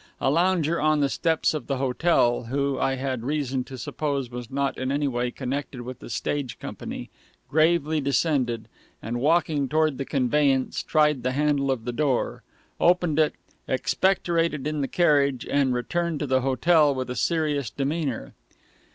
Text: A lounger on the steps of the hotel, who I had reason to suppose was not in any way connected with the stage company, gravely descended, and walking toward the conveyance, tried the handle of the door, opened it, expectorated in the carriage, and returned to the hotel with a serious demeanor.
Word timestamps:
A 0.19 0.31
lounger 0.31 0.81
on 0.81 0.99
the 0.99 1.09
steps 1.09 1.53
of 1.53 1.67
the 1.67 1.77
hotel, 1.77 2.45
who 2.45 2.79
I 2.79 2.95
had 2.95 3.21
reason 3.23 3.63
to 3.65 3.77
suppose 3.77 4.31
was 4.31 4.49
not 4.49 4.75
in 4.79 4.91
any 4.91 5.07
way 5.07 5.29
connected 5.29 5.81
with 5.81 5.99
the 5.99 6.09
stage 6.09 6.57
company, 6.57 7.11
gravely 7.51 8.01
descended, 8.01 8.67
and 8.99 9.21
walking 9.21 9.69
toward 9.69 9.99
the 9.99 10.05
conveyance, 10.05 10.81
tried 10.81 11.21
the 11.21 11.33
handle 11.33 11.69
of 11.69 11.85
the 11.85 11.93
door, 11.93 12.41
opened 12.79 13.19
it, 13.19 13.35
expectorated 13.67 14.65
in 14.65 14.81
the 14.81 14.87
carriage, 14.87 15.45
and 15.47 15.75
returned 15.75 16.19
to 16.21 16.25
the 16.25 16.41
hotel 16.41 16.95
with 16.95 17.11
a 17.11 17.15
serious 17.15 17.69
demeanor. 17.69 18.33